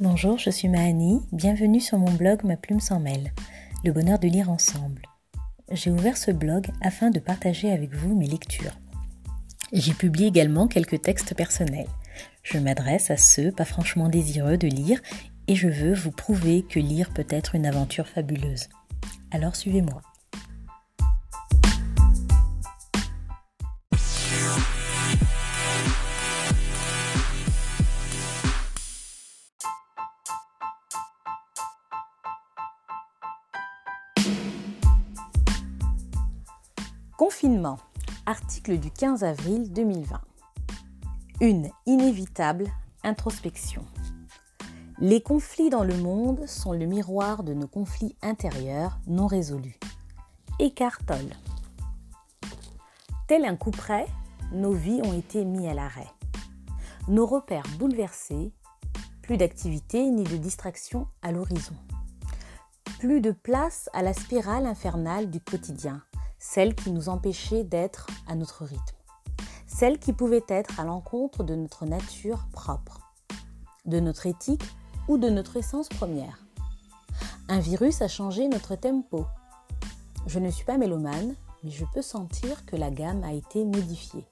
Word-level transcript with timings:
Bonjour, 0.00 0.38
je 0.38 0.50
suis 0.50 0.66
Mahani, 0.66 1.20
bienvenue 1.30 1.78
sur 1.78 1.98
mon 1.98 2.10
blog 2.10 2.42
Ma 2.42 2.56
plume 2.56 2.80
sans 2.80 2.98
mêle, 2.98 3.32
le 3.84 3.92
bonheur 3.92 4.18
de 4.18 4.26
lire 4.26 4.50
ensemble. 4.50 5.02
J'ai 5.70 5.92
ouvert 5.92 6.16
ce 6.16 6.32
blog 6.32 6.66
afin 6.80 7.10
de 7.10 7.20
partager 7.20 7.70
avec 7.70 7.94
vous 7.94 8.16
mes 8.16 8.26
lectures. 8.26 8.76
J'y 9.72 9.94
publie 9.94 10.24
également 10.24 10.66
quelques 10.66 11.00
textes 11.00 11.36
personnels. 11.36 11.86
Je 12.42 12.58
m'adresse 12.58 13.12
à 13.12 13.16
ceux 13.16 13.52
pas 13.52 13.64
franchement 13.64 14.08
désireux 14.08 14.56
de 14.56 14.66
lire 14.66 15.00
et 15.46 15.54
je 15.54 15.68
veux 15.68 15.94
vous 15.94 16.10
prouver 16.10 16.64
que 16.68 16.80
lire 16.80 17.10
peut 17.14 17.26
être 17.30 17.54
une 17.54 17.64
aventure 17.64 18.08
fabuleuse. 18.08 18.68
Alors 19.30 19.54
suivez-moi. 19.54 20.02
Confinement. 37.24 37.78
Article 38.26 38.76
du 38.76 38.90
15 38.90 39.24
avril 39.24 39.72
2020. 39.72 40.20
Une 41.40 41.70
inévitable 41.86 42.66
introspection. 43.02 43.82
Les 44.98 45.22
conflits 45.22 45.70
dans 45.70 45.84
le 45.84 45.96
monde 45.96 46.46
sont 46.46 46.74
le 46.74 46.84
miroir 46.84 47.42
de 47.42 47.54
nos 47.54 47.66
conflits 47.66 48.14
intérieurs 48.20 48.98
non 49.06 49.26
résolus. 49.26 49.78
Eckhart 50.60 50.98
Tolle. 51.06 51.32
Tel 53.26 53.46
un 53.46 53.56
coup 53.56 53.70
près, 53.70 54.04
nos 54.52 54.74
vies 54.74 55.00
ont 55.02 55.18
été 55.18 55.46
mis 55.46 55.66
à 55.66 55.72
l'arrêt. 55.72 56.10
Nos 57.08 57.24
repères 57.24 57.64
bouleversés, 57.78 58.52
plus 59.22 59.38
d'activité 59.38 60.10
ni 60.10 60.24
de 60.24 60.36
distraction 60.36 61.08
à 61.22 61.32
l'horizon. 61.32 61.74
Plus 62.98 63.22
de 63.22 63.30
place 63.30 63.88
à 63.94 64.02
la 64.02 64.12
spirale 64.12 64.66
infernale 64.66 65.30
du 65.30 65.40
quotidien 65.40 66.02
celle 66.44 66.74
qui 66.74 66.92
nous 66.92 67.08
empêchait 67.08 67.64
d'être 67.64 68.06
à 68.26 68.34
notre 68.34 68.64
rythme, 68.64 68.96
celle 69.66 69.98
qui 69.98 70.12
pouvait 70.12 70.44
être 70.48 70.78
à 70.78 70.84
l'encontre 70.84 71.42
de 71.42 71.54
notre 71.54 71.86
nature 71.86 72.46
propre, 72.52 73.00
de 73.86 73.98
notre 73.98 74.26
éthique 74.26 74.62
ou 75.08 75.16
de 75.16 75.30
notre 75.30 75.56
essence 75.56 75.88
première. 75.88 76.44
Un 77.48 77.60
virus 77.60 78.02
a 78.02 78.08
changé 78.08 78.46
notre 78.46 78.76
tempo. 78.76 79.24
Je 80.26 80.38
ne 80.38 80.50
suis 80.50 80.66
pas 80.66 80.76
mélomane, 80.76 81.34
mais 81.62 81.70
je 81.70 81.86
peux 81.94 82.02
sentir 82.02 82.66
que 82.66 82.76
la 82.76 82.90
gamme 82.90 83.24
a 83.24 83.32
été 83.32 83.64
modifiée. 83.64 84.26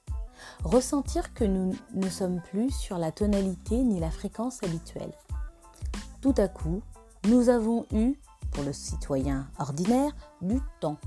Ressentir 0.64 1.32
que 1.32 1.44
nous 1.44 1.74
ne 1.94 2.10
sommes 2.10 2.42
plus 2.42 2.70
sur 2.70 2.98
la 2.98 3.10
tonalité 3.10 3.82
ni 3.82 4.00
la 4.00 4.10
fréquence 4.10 4.62
habituelle. 4.62 5.14
Tout 6.20 6.34
à 6.36 6.46
coup, 6.46 6.82
nous 7.26 7.48
avons 7.48 7.86
eu, 7.90 8.20
pour 8.52 8.64
le 8.64 8.74
citoyen 8.74 9.48
ordinaire, 9.58 10.12
du 10.42 10.60
temps 10.78 10.98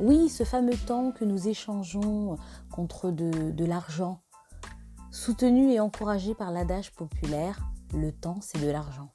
oui, 0.00 0.28
ce 0.28 0.44
fameux 0.44 0.76
temps 0.76 1.10
que 1.10 1.24
nous 1.24 1.48
échangeons 1.48 2.36
contre 2.70 3.10
de, 3.10 3.64
l'argent, 3.64 4.20
soutenu 5.10 5.72
et 5.72 5.80
encouragé 5.80 6.34
par 6.34 6.52
l'adage 6.52 6.92
populaire, 6.92 7.60
le 7.94 8.12
temps 8.12 8.38
c'est 8.40 8.60
de 8.60 8.70
l'argent. 8.70 9.10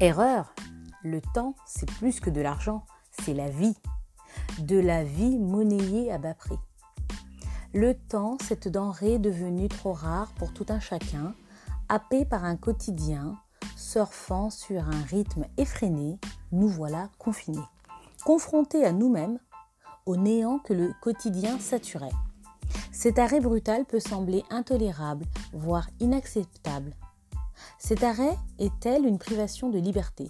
Erreur, 0.00 0.54
le 1.02 1.20
temps 1.20 1.54
c'est 1.64 1.90
plus 1.90 2.20
que 2.20 2.28
de 2.28 2.42
l'argent, 2.42 2.84
c'est 3.22 3.34
la 3.34 3.48
vie. 3.48 3.76
De 4.58 4.78
la 4.78 5.04
vie 5.04 5.38
monnayée 5.38 6.12
à 6.12 6.18
bas 6.18 6.34
prix. 6.34 6.58
Le 7.72 7.94
temps, 7.94 8.36
cette 8.42 8.68
denrée 8.68 9.18
devenue 9.18 9.68
trop 9.68 9.92
rare 9.92 10.32
pour 10.36 10.52
tout 10.52 10.66
un 10.68 10.80
chacun, 10.80 11.34
happé 11.88 12.24
par 12.24 12.44
un 12.44 12.56
quotidien, 12.56 13.36
surfant 13.76 14.50
sur 14.50 14.82
un 14.82 15.02
rythme 15.08 15.46
effréné, 15.56 16.18
nous 16.52 16.68
voilà 16.68 17.08
confinés 17.18 17.58
confrontés 18.24 18.84
à 18.84 18.92
nous-mêmes, 18.92 19.38
au 20.06 20.16
néant 20.16 20.58
que 20.58 20.72
le 20.72 20.92
quotidien 21.00 21.58
saturait. 21.58 22.12
Cet 22.92 23.18
arrêt 23.18 23.40
brutal 23.40 23.84
peut 23.84 24.00
sembler 24.00 24.44
intolérable, 24.50 25.24
voire 25.52 25.88
inacceptable. 26.00 26.94
Cet 27.78 28.02
arrêt 28.02 28.36
est-elle 28.58 29.06
une 29.06 29.18
privation 29.18 29.70
de 29.70 29.78
liberté? 29.78 30.28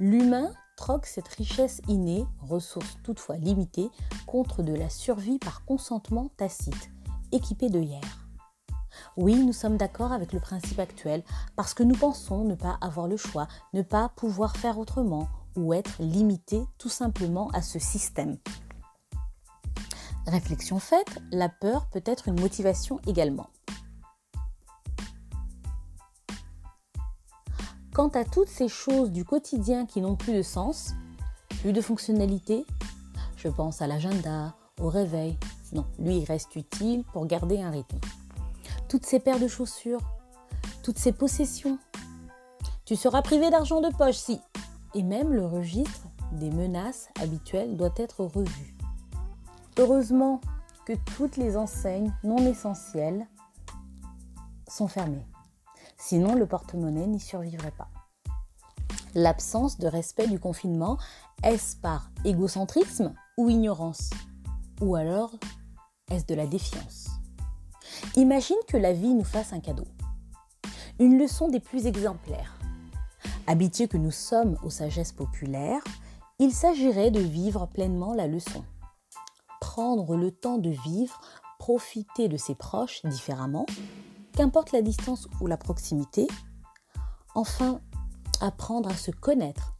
L'humain 0.00 0.52
troque 0.76 1.06
cette 1.06 1.28
richesse 1.28 1.80
innée, 1.88 2.26
ressource 2.40 2.98
toutefois 3.04 3.36
limitée, 3.36 3.90
contre 4.26 4.62
de 4.62 4.74
la 4.74 4.90
survie 4.90 5.38
par 5.38 5.64
consentement 5.64 6.30
tacite, 6.36 6.90
équipé 7.30 7.68
de 7.68 7.80
hier. 7.80 8.26
Oui, 9.16 9.36
nous 9.36 9.52
sommes 9.52 9.76
d'accord 9.76 10.12
avec 10.12 10.32
le 10.32 10.40
principe 10.40 10.78
actuel 10.78 11.22
parce 11.56 11.72
que 11.72 11.82
nous 11.82 11.94
pensons 11.94 12.44
ne 12.44 12.54
pas 12.54 12.78
avoir 12.80 13.08
le 13.08 13.16
choix, 13.16 13.48
ne 13.72 13.82
pas 13.82 14.10
pouvoir 14.16 14.56
faire 14.56 14.78
autrement, 14.78 15.28
ou 15.56 15.74
être 15.74 16.02
limité 16.02 16.62
tout 16.78 16.88
simplement 16.88 17.48
à 17.50 17.62
ce 17.62 17.78
système. 17.78 18.38
Réflexion 20.26 20.78
faite, 20.78 21.18
la 21.30 21.48
peur 21.48 21.86
peut 21.86 22.02
être 22.06 22.28
une 22.28 22.40
motivation 22.40 23.00
également. 23.06 23.48
Quant 27.92 28.08
à 28.08 28.24
toutes 28.24 28.48
ces 28.48 28.68
choses 28.68 29.10
du 29.10 29.24
quotidien 29.24 29.84
qui 29.84 30.00
n'ont 30.00 30.16
plus 30.16 30.32
de 30.32 30.42
sens, 30.42 30.92
plus 31.60 31.72
de 31.72 31.80
fonctionnalité, 31.80 32.64
je 33.36 33.48
pense 33.48 33.82
à 33.82 33.86
l'agenda, 33.86 34.54
au 34.80 34.88
réveil. 34.88 35.36
Non, 35.72 35.84
lui, 35.98 36.18
il 36.18 36.24
reste 36.24 36.56
utile 36.56 37.04
pour 37.12 37.26
garder 37.26 37.60
un 37.60 37.70
rythme. 37.70 37.98
Toutes 38.88 39.04
ces 39.04 39.20
paires 39.20 39.40
de 39.40 39.48
chaussures, 39.48 40.00
toutes 40.82 40.98
ces 40.98 41.12
possessions. 41.12 41.78
Tu 42.84 42.96
seras 42.96 43.22
privé 43.22 43.50
d'argent 43.50 43.80
de 43.80 43.94
poche 43.94 44.16
si 44.16 44.40
et 44.94 45.02
même 45.02 45.32
le 45.32 45.46
registre 45.46 46.08
des 46.32 46.50
menaces 46.50 47.08
habituelles 47.20 47.76
doit 47.76 47.94
être 47.96 48.24
revu. 48.24 48.76
Heureusement 49.78 50.40
que 50.86 50.94
toutes 51.16 51.36
les 51.36 51.56
enseignes 51.56 52.12
non 52.24 52.38
essentielles 52.38 53.26
sont 54.68 54.88
fermées. 54.88 55.26
Sinon, 55.96 56.34
le 56.34 56.46
porte-monnaie 56.46 57.06
n'y 57.06 57.20
survivrait 57.20 57.72
pas. 57.72 57.88
L'absence 59.14 59.78
de 59.78 59.86
respect 59.86 60.26
du 60.26 60.38
confinement, 60.38 60.98
est-ce 61.42 61.76
par 61.76 62.10
égocentrisme 62.24 63.14
ou 63.36 63.50
ignorance? 63.50 64.10
Ou 64.80 64.96
alors, 64.96 65.32
est-ce 66.10 66.26
de 66.26 66.34
la 66.34 66.46
défiance? 66.46 67.08
Imagine 68.16 68.56
que 68.68 68.76
la 68.76 68.92
vie 68.92 69.14
nous 69.14 69.24
fasse 69.24 69.52
un 69.52 69.60
cadeau. 69.60 69.86
Une 70.98 71.18
leçon 71.18 71.48
des 71.48 71.60
plus 71.60 71.86
exemplaires 71.86 72.58
Habitués 73.52 73.86
que 73.86 73.98
nous 73.98 74.10
sommes 74.10 74.56
aux 74.62 74.70
sagesses 74.70 75.12
populaires, 75.12 75.84
il 76.38 76.54
s'agirait 76.54 77.10
de 77.10 77.20
vivre 77.20 77.66
pleinement 77.66 78.14
la 78.14 78.26
leçon. 78.26 78.64
Prendre 79.60 80.16
le 80.16 80.30
temps 80.30 80.56
de 80.56 80.70
vivre, 80.70 81.20
profiter 81.58 82.28
de 82.28 82.38
ses 82.38 82.54
proches 82.54 83.04
différemment, 83.04 83.66
qu'importe 84.32 84.72
la 84.72 84.80
distance 84.80 85.28
ou 85.42 85.48
la 85.48 85.58
proximité. 85.58 86.26
Enfin, 87.34 87.82
apprendre 88.40 88.88
à 88.88 88.96
se 88.96 89.10
connaître. 89.10 89.74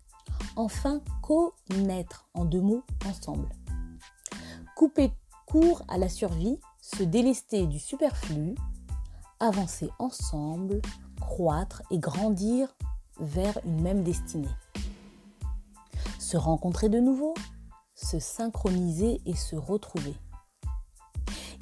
Enfin, 0.55 1.00
connaître 1.22 2.28
en 2.34 2.44
deux 2.44 2.61
mots 2.61 2.82
ensemble. 3.06 3.49
Couper 4.77 5.12
court 5.47 5.82
à 5.88 5.97
la 5.97 6.11
survie, 6.11 6.61
se 6.82 7.05
délester 7.05 7.66
du 7.66 7.78
superflu, 7.78 8.55
avancer 9.41 9.88
ensemble, 9.99 10.82
croître 11.19 11.82
et 11.91 11.99
grandir 11.99 12.69
vers 13.22 13.59
une 13.65 13.81
même 13.81 14.03
destinée. 14.03 14.49
Se 16.19 16.37
rencontrer 16.37 16.88
de 16.88 17.00
nouveau, 17.00 17.34
se 17.94 18.19
synchroniser 18.19 19.21
et 19.27 19.34
se 19.34 19.56
retrouver. 19.56 20.14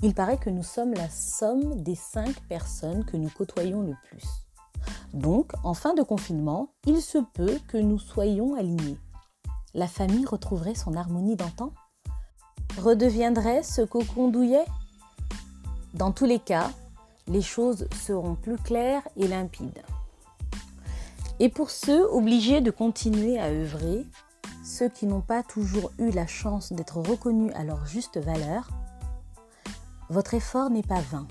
Il 0.02 0.14
paraît 0.14 0.38
que 0.38 0.50
nous 0.50 0.62
sommes 0.62 0.94
la 0.94 1.10
somme 1.10 1.82
des 1.82 1.94
cinq 1.94 2.40
personnes 2.48 3.04
que 3.04 3.16
nous 3.16 3.28
côtoyons 3.28 3.82
le 3.82 3.94
plus. 4.08 4.24
Donc, 5.12 5.52
en 5.62 5.74
fin 5.74 5.92
de 5.92 6.02
confinement, 6.02 6.70
il 6.86 7.02
se 7.02 7.18
peut 7.34 7.58
que 7.68 7.76
nous 7.76 7.98
soyons 7.98 8.54
alignés. 8.54 8.98
La 9.74 9.86
famille 9.86 10.24
retrouverait 10.24 10.74
son 10.74 10.94
harmonie 10.94 11.36
d'antan? 11.36 11.72
Redeviendrait 12.78 13.62
ce 13.62 13.82
cocon 13.82 14.28
douillet? 14.28 14.64
Dans 15.92 16.12
tous 16.12 16.24
les 16.24 16.38
cas, 16.38 16.70
les 17.26 17.42
choses 17.42 17.86
seront 17.92 18.36
plus 18.36 18.56
claires 18.56 19.06
et 19.16 19.28
limpides. 19.28 19.82
Et 21.42 21.48
pour 21.48 21.70
ceux 21.70 22.06
obligés 22.12 22.60
de 22.60 22.70
continuer 22.70 23.40
à 23.40 23.46
œuvrer, 23.46 24.06
ceux 24.62 24.90
qui 24.90 25.06
n'ont 25.06 25.22
pas 25.22 25.42
toujours 25.42 25.90
eu 25.98 26.10
la 26.10 26.26
chance 26.26 26.70
d'être 26.70 26.98
reconnus 26.98 27.50
à 27.54 27.64
leur 27.64 27.86
juste 27.86 28.18
valeur, 28.18 28.68
votre 30.10 30.34
effort 30.34 30.68
n'est 30.68 30.82
pas 30.82 31.00
vain. 31.00 31.26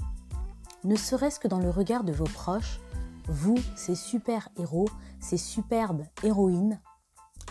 Ne 0.84 0.96
serait-ce 0.96 1.40
que 1.40 1.48
dans 1.48 1.60
le 1.60 1.70
regard 1.70 2.04
de 2.04 2.12
vos 2.12 2.24
proches, 2.26 2.80
vous, 3.28 3.58
ces 3.76 3.94
super 3.94 4.50
héros, 4.58 4.90
ces 5.20 5.38
superbes 5.38 6.06
héroïnes, 6.24 6.82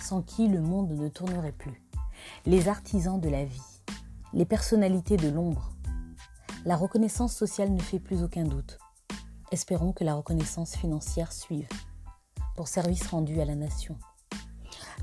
sans 0.03 0.23
qui 0.23 0.49
le 0.49 0.61
monde 0.61 0.91
ne 0.91 1.09
tournerait 1.09 1.53
plus. 1.53 1.81
Les 2.45 2.67
artisans 2.67 3.21
de 3.21 3.29
la 3.29 3.45
vie, 3.45 3.83
les 4.33 4.45
personnalités 4.45 5.17
de 5.17 5.29
l'ombre. 5.29 5.71
La 6.65 6.75
reconnaissance 6.75 7.37
sociale 7.37 7.73
ne 7.73 7.81
fait 7.81 8.01
plus 8.01 8.25
aucun 8.25 8.43
doute. 8.43 8.81
Espérons 9.53 9.93
que 9.93 10.03
la 10.03 10.15
reconnaissance 10.15 10.75
financière 10.75 11.33
suive 11.33 11.69
pour 12.59 12.67
service 12.67 13.07
rendu 13.07 13.41
à 13.41 13.45
la 13.45 13.55
nation. 13.55 13.97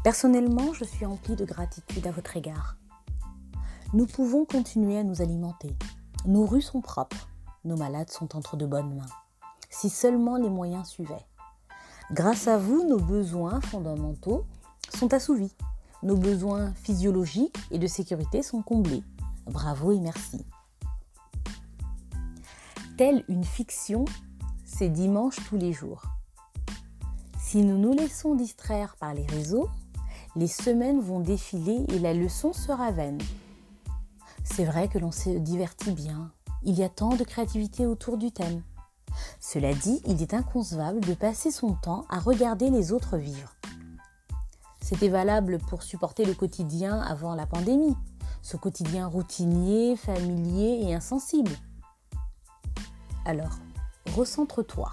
Personnellement, 0.03 0.73
je 0.73 0.83
suis 0.83 1.05
emplie 1.05 1.37
de 1.37 1.45
gratitude 1.45 2.05
à 2.05 2.11
votre 2.11 2.35
égard. 2.35 2.75
Nous 3.93 4.07
pouvons 4.07 4.43
continuer 4.43 4.97
à 4.97 5.05
nous 5.05 5.21
alimenter. 5.21 5.73
Nos 6.25 6.45
rues 6.45 6.61
sont 6.61 6.81
propres. 6.81 7.29
Nos 7.63 7.77
malades 7.77 8.11
sont 8.11 8.35
entre 8.35 8.57
de 8.57 8.65
bonnes 8.65 8.93
mains. 8.93 9.05
Si 9.69 9.89
seulement 9.89 10.35
les 10.35 10.49
moyens 10.49 10.89
suivaient. 10.89 11.25
Grâce 12.11 12.49
à 12.49 12.57
vous, 12.57 12.83
nos 12.83 12.99
besoins 12.99 13.61
fondamentaux 13.61 14.45
sont 14.93 15.13
assouvis. 15.13 15.55
Nos 16.03 16.17
besoins 16.17 16.73
physiologiques 16.73 17.55
et 17.71 17.79
de 17.79 17.87
sécurité 17.87 18.43
sont 18.43 18.63
comblés. 18.63 19.03
Bravo 19.45 19.93
et 19.93 19.99
merci. 20.01 20.45
Telle 22.97 23.23
une 23.29 23.45
fiction, 23.45 24.03
c'est 24.65 24.89
dimanche 24.89 25.37
tous 25.47 25.55
les 25.55 25.71
jours. 25.71 26.14
Si 27.55 27.63
nous 27.63 27.77
nous 27.77 27.93
laissons 27.93 28.35
distraire 28.35 28.97
par 28.99 29.13
les 29.13 29.25
réseaux, 29.27 29.69
les 30.35 30.49
semaines 30.49 30.99
vont 30.99 31.21
défiler 31.21 31.85
et 31.87 31.99
la 31.99 32.13
leçon 32.13 32.51
sera 32.51 32.91
vaine. 32.91 33.21
C'est 34.43 34.65
vrai 34.65 34.89
que 34.89 34.99
l'on 34.99 35.13
se 35.13 35.29
divertit 35.29 35.93
bien. 35.93 36.33
Il 36.63 36.77
y 36.77 36.83
a 36.83 36.89
tant 36.89 37.15
de 37.15 37.23
créativité 37.23 37.85
autour 37.85 38.17
du 38.17 38.33
thème. 38.33 38.61
Cela 39.39 39.73
dit, 39.73 40.01
il 40.05 40.21
est 40.21 40.33
inconcevable 40.33 40.99
de 40.99 41.13
passer 41.13 41.49
son 41.49 41.75
temps 41.75 42.03
à 42.09 42.19
regarder 42.19 42.69
les 42.69 42.91
autres 42.91 43.15
vivre. 43.15 43.55
C'était 44.81 45.07
valable 45.07 45.59
pour 45.59 45.81
supporter 45.81 46.25
le 46.25 46.33
quotidien 46.33 46.99
avant 46.99 47.35
la 47.35 47.45
pandémie, 47.45 47.95
ce 48.41 48.57
quotidien 48.57 49.07
routinier, 49.07 49.95
familier 49.95 50.89
et 50.89 50.93
insensible. 50.93 51.53
Alors, 53.23 53.59
recentre-toi, 54.13 54.91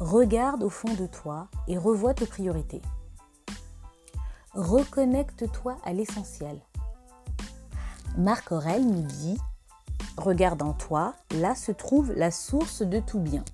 regarde 0.00 0.62
au 0.62 0.70
fond 0.70 0.92
de 0.94 1.06
toi 1.06 1.48
et 1.68 1.78
revois 1.78 2.14
tes 2.14 2.26
priorités. 2.26 2.82
Reconnecte-toi 4.54 5.76
à 5.84 5.92
l'essentiel. 5.92 6.60
Marc 8.16 8.52
Aurel 8.52 8.86
nous 8.86 9.02
dit 9.02 9.38
Regarde 10.16 10.62
en 10.62 10.72
toi, 10.72 11.14
là 11.32 11.54
se 11.56 11.72
trouve 11.72 12.12
la 12.12 12.30
source 12.30 12.82
de 12.82 13.00
tout 13.00 13.18
bien. 13.18 13.44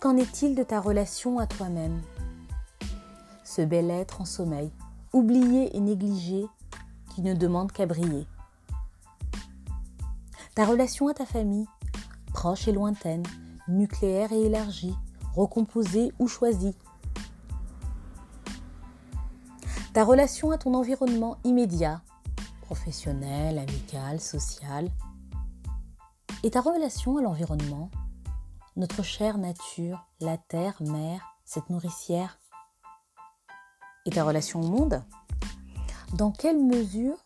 Qu'en 0.00 0.16
est-il 0.16 0.54
de 0.54 0.62
ta 0.62 0.80
relation 0.80 1.38
à 1.38 1.46
toi-même? 1.46 2.00
Ce 3.44 3.62
bel 3.62 3.90
être 3.90 4.20
en 4.20 4.24
sommeil, 4.24 4.70
oublié 5.12 5.76
et 5.76 5.80
négligé, 5.80 6.46
qui 7.14 7.22
ne 7.22 7.34
demande 7.34 7.72
qu'à 7.72 7.86
briller. 7.86 8.26
Ta 10.54 10.64
relation 10.64 11.08
à 11.08 11.14
ta 11.14 11.26
famille, 11.26 11.66
proche 12.32 12.68
et 12.68 12.72
lointaine, 12.72 13.22
nucléaire 13.76 14.32
et 14.32 14.42
élargie, 14.42 14.94
recomposée 15.34 16.12
ou 16.18 16.28
choisie. 16.28 16.76
Ta 19.92 20.04
relation 20.04 20.50
à 20.50 20.58
ton 20.58 20.74
environnement 20.74 21.36
immédiat, 21.44 22.02
professionnel, 22.62 23.58
amical, 23.58 24.20
social. 24.20 24.88
Et 26.42 26.50
ta 26.50 26.60
relation 26.60 27.18
à 27.18 27.22
l'environnement, 27.22 27.90
notre 28.76 29.02
chère 29.02 29.36
nature, 29.36 30.06
la 30.20 30.38
terre, 30.38 30.74
mère, 30.80 31.36
cette 31.44 31.68
nourricière. 31.68 32.40
Et 34.06 34.10
ta 34.10 34.24
relation 34.24 34.62
au 34.62 34.66
monde 34.66 35.02
Dans 36.14 36.32
quelle 36.32 36.58
mesure 36.58 37.18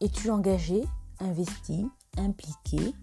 es-tu 0.00 0.30
engagé, 0.30 0.84
investi, 1.18 1.90
impliqué 2.16 2.94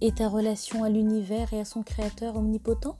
Et 0.00 0.12
ta 0.12 0.28
relation 0.28 0.84
à 0.84 0.88
l'univers 0.88 1.52
et 1.52 1.58
à 1.58 1.64
son 1.64 1.82
créateur 1.82 2.36
omnipotent? 2.36 2.96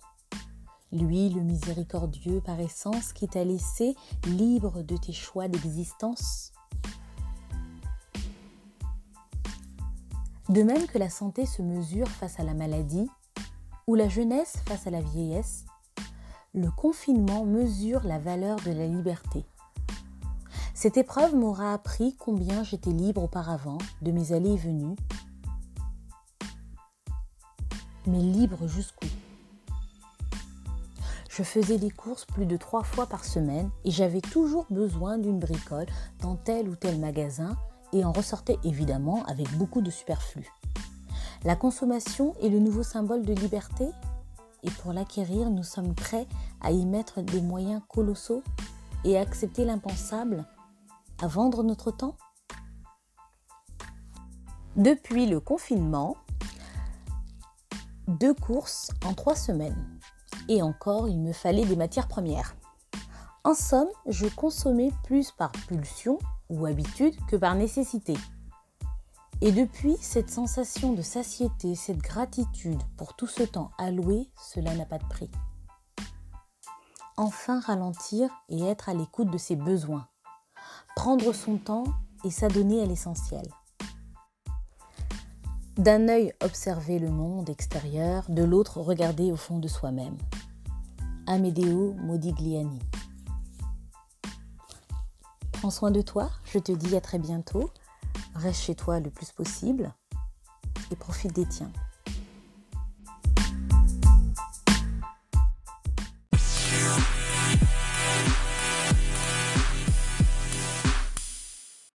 Lui, 0.91 1.29
le 1.29 1.43
miséricordieux 1.43 2.41
par 2.41 2.59
essence, 2.59 3.13
qui 3.13 3.29
t'a 3.29 3.45
laissé 3.45 3.95
libre 4.27 4.83
de 4.83 4.97
tes 4.97 5.13
choix 5.13 5.47
d'existence? 5.47 6.53
De 10.49 10.65
même 10.65 10.87
que 10.87 10.99
la 10.99 11.09
santé 11.09 11.47
se 11.47 11.63
mesure 11.63 12.09
face 12.09 12.41
à 12.41 12.43
la 12.43 12.55
maladie, 12.55 13.09
ou 13.87 13.95
la 13.95 14.09
jeunesse 14.09 14.57
face 14.67 14.89
à 14.89 14.91
la 14.91 15.01
vieillesse, 15.01 15.67
le 16.53 16.71
confinement 16.73 17.45
mesure 17.45 18.03
la 18.03 18.19
valeur 18.19 18.57
de 18.67 18.73
la 18.73 18.89
liberté. 18.89 19.45
Cette 20.75 20.97
épreuve 20.97 21.37
m'aura 21.37 21.75
appris 21.75 22.17
combien 22.17 22.65
j'étais 22.65 22.91
libre 22.91 23.23
auparavant 23.23 23.79
de 24.03 24.11
mes 24.11 24.33
allées 24.33 24.55
et 24.55 24.57
venues, 24.57 24.97
mais 28.09 28.21
libre 28.21 28.67
jusqu'où 28.67 29.07
je 31.39 31.45
faisais 31.45 31.79
des 31.79 31.91
courses 31.91 32.25
plus 32.25 32.47
de 32.47 32.57
trois 32.57 32.83
fois 32.83 33.07
par 33.07 33.25
semaine 33.25 33.71
et 33.85 33.93
j'avais 33.93 34.21
toujours 34.21 34.67
besoin 34.71 35.19
d'une 35.19 35.39
bricole 35.39 35.87
dans 36.21 36.35
tel 36.35 36.69
ou 36.69 36.75
tel 36.75 36.99
magasin 36.99 37.57
et 37.93 38.05
en 38.05 38.11
ressortais 38.11 38.59
évidemment 38.65 39.25
avec 39.27 39.49
beaucoup 39.57 39.81
de 39.81 39.89
superflu. 39.89 40.51
La 41.45 41.55
consommation 41.55 42.35
est 42.43 42.49
le 42.49 42.59
nouveau 42.59 42.83
symbole 42.83 43.25
de 43.25 43.35
liberté 43.35 43.89
et 44.65 44.71
pour 44.83 44.93
l'acquérir, 44.93 45.49
nous 45.51 45.63
sommes 45.63 45.95
prêts 45.95 46.27
à 46.61 46.73
y 46.73 46.85
mettre 46.85 47.23
des 47.23 47.41
moyens 47.41 47.83
colossaux 47.89 48.43
et 49.05 49.17
à 49.17 49.21
accepter 49.21 49.65
l'impensable, 49.65 50.45
à 51.23 51.29
vendre 51.29 51.63
notre 51.63 51.93
temps. 51.93 52.17
Depuis 54.75 55.27
le 55.27 55.39
confinement, 55.39 56.17
deux 58.09 58.35
courses 58.35 58.91
en 59.05 59.15
trois 59.15 59.37
semaines 59.37 60.01
et 60.49 60.63
encore 60.63 61.09
il 61.09 61.21
me 61.21 61.33
fallait 61.33 61.65
des 61.65 61.77
matières 61.77 62.09
premières. 62.09 62.57
En 63.45 63.55
somme, 63.55 63.89
je 64.07 64.27
consommais 64.27 64.91
plus 65.05 65.31
par 65.31 65.53
pulsion 65.53 66.19
ou 66.51 66.67
habitude 66.67 67.15
que 67.27 67.37
par 67.37 67.55
nécessité. 67.55 68.15
Et 69.41 69.53
depuis, 69.53 69.97
cette 70.01 70.31
sensation 70.31 70.93
de 70.93 71.03
satiété, 71.03 71.77
cette 71.77 71.99
gratitude 71.99 72.83
pour 72.97 73.15
tout 73.15 73.29
ce 73.29 73.45
temps 73.45 73.71
alloué, 73.79 74.29
cela 74.37 74.75
n'a 74.75 74.85
pas 74.85 74.99
de 74.99 75.07
prix. 75.07 75.31
Enfin 77.17 77.61
ralentir 77.61 78.31
et 78.49 78.65
être 78.65 78.89
à 78.89 78.95
l'écoute 78.95 79.31
de 79.31 79.39
ses 79.39 79.57
besoins. 79.57 80.09
Prendre 80.97 81.33
son 81.33 81.57
temps 81.57 81.85
et 82.25 82.31
s'adonner 82.31 82.83
à 82.83 82.87
l'essentiel. 82.87 83.47
D'un 85.79 86.09
œil 86.09 86.33
observer 86.43 86.99
le 86.99 87.09
monde 87.09 87.49
extérieur, 87.49 88.25
de 88.29 88.43
l'autre 88.43 88.81
regarder 88.81 89.31
au 89.31 89.37
fond 89.37 89.61
de 89.61 89.69
soi-même. 89.69 90.19
Amedeo 91.29 91.95
Modigliani. 91.95 92.81
Prends 95.53 95.71
soin 95.71 95.93
de 95.93 96.03
toi, 96.03 96.33
je 96.53 96.59
te 96.59 96.73
dis 96.73 96.97
à 96.97 97.01
très 97.01 97.21
bientôt. 97.21 97.71
Reste 98.35 98.63
chez 98.63 98.75
toi 98.75 98.99
le 98.99 99.09
plus 99.09 99.31
possible 99.31 99.95
et 100.91 100.97
profite 100.97 101.33
des 101.33 101.47
tiens. 101.47 101.71